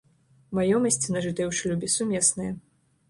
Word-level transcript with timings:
Маёмасць, 0.59 0.97
нажытая 1.17 1.47
ў 1.49 1.53
шлюбе, 1.59 1.91
сумесная. 1.97 2.51